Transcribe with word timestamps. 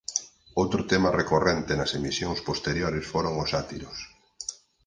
Outro 0.61 0.81
tema 0.91 1.15
recorrente 1.21 1.73
nas 1.79 1.91
emisións 1.99 2.39
posteriores 2.49 3.03
foron 3.13 3.33
os 3.43 3.49
sátiros. 3.53 3.97